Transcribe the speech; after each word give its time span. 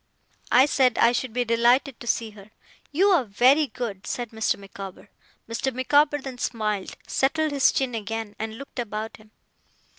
I 0.51 0.65
said 0.65 0.97
I 0.97 1.11
should 1.11 1.31
be 1.31 1.45
delighted 1.45 1.99
to 1.99 2.07
see 2.07 2.31
her. 2.31 2.49
'You 2.91 3.09
are 3.09 3.23
very 3.23 3.67
good,' 3.67 4.07
said 4.07 4.31
Mr. 4.31 4.57
Micawber. 4.57 5.09
Mr. 5.47 5.71
Micawber 5.71 6.17
then 6.17 6.39
smiled, 6.39 6.97
settled 7.05 7.51
his 7.51 7.71
chin 7.71 7.93
again, 7.93 8.35
and 8.39 8.57
looked 8.57 8.79
about 8.79 9.17
him. 9.17 9.29